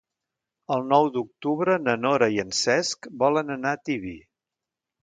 [0.75, 4.21] El nou d'octubre na Nora i en Cesc volen anar a Tibi.